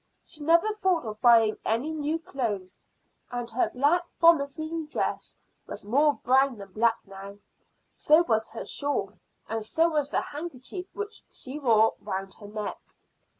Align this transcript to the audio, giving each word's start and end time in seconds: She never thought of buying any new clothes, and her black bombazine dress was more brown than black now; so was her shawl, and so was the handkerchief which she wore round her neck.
She 0.25 0.43
never 0.43 0.73
thought 0.73 1.05
of 1.05 1.21
buying 1.21 1.57
any 1.63 1.91
new 1.91 2.17
clothes, 2.17 2.81
and 3.29 3.47
her 3.51 3.69
black 3.69 4.01
bombazine 4.19 4.87
dress 4.87 5.35
was 5.67 5.85
more 5.85 6.15
brown 6.23 6.57
than 6.57 6.71
black 6.71 6.97
now; 7.05 7.37
so 7.93 8.23
was 8.23 8.47
her 8.47 8.65
shawl, 8.65 9.13
and 9.47 9.63
so 9.63 9.89
was 9.89 10.09
the 10.09 10.21
handkerchief 10.21 10.95
which 10.95 11.21
she 11.31 11.59
wore 11.59 11.93
round 11.99 12.33
her 12.39 12.47
neck. 12.47 12.79